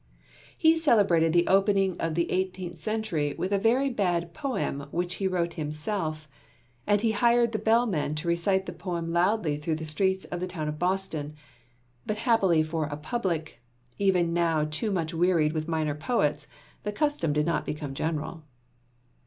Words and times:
He 0.57 0.75
celebrated 0.77 1.31
the 1.31 1.45
opening 1.45 1.95
of 1.99 2.15
the 2.15 2.31
eighteenth 2.31 2.79
century 2.79 3.35
with 3.37 3.51
a 3.53 3.59
very 3.59 3.87
bad 3.91 4.33
poem 4.33 4.87
which 4.89 5.17
he 5.21 5.27
wrote 5.27 5.53
himself, 5.53 6.27
and 6.87 6.99
he 7.01 7.11
hired 7.11 7.51
the 7.51 7.59
bellman 7.59 8.15
to 8.15 8.27
recite 8.27 8.65
the 8.65 8.73
poem 8.73 9.13
loudly 9.13 9.57
through 9.57 9.75
the 9.75 9.85
streets 9.85 10.25
of 10.25 10.39
the 10.39 10.47
town 10.47 10.67
of 10.67 10.79
Boston; 10.79 11.35
but 12.03 12.17
happily 12.25 12.63
for 12.63 12.85
a 12.85 12.97
public, 12.97 13.61
even 13.99 14.33
now 14.33 14.65
too 14.65 14.89
much 14.89 15.13
wearied 15.13 15.53
with 15.53 15.67
minor 15.67 15.93
poets, 15.93 16.47
the 16.81 16.91
custom 16.91 17.31
did 17.31 17.45
not 17.45 17.63
become 17.63 17.93
general. 17.93 18.41